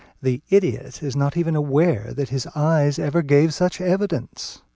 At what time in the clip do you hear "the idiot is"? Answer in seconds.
0.19-1.15